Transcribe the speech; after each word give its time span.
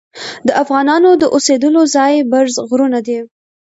د 0.47 0.49
افغانانو 0.63 1.09
د 1.21 1.23
اوسیدلو 1.35 1.81
ځای 1.95 2.13
برز 2.31 2.55
غرونه 2.69 2.99
دي. 3.07 3.19